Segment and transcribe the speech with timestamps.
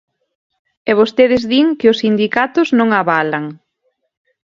[0.89, 3.45] E vostedes din que os sindicatos non avalan.